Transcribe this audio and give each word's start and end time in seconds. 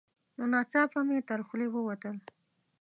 نو 0.37 0.43
ناڅاپه 0.53 0.99
مې 1.07 1.17
تر 1.29 1.39
خولې 1.47 1.67
ووتل: 1.71 2.17